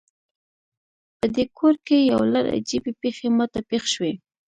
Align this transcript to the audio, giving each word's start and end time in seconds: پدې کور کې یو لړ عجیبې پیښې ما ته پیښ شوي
پدې 1.17 1.43
کور 1.57 1.75
کې 1.87 1.97
یو 2.11 2.21
لړ 2.33 2.45
عجیبې 2.57 2.91
پیښې 3.01 3.27
ما 3.37 3.45
ته 3.53 3.59
پیښ 3.69 3.83
شوي 3.93 4.13